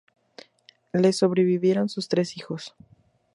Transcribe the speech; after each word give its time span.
Le 0.93 1.13
sobrevivieron 1.13 1.87
sus 1.87 2.07
tres 2.09 2.35
hijos. 2.35 2.73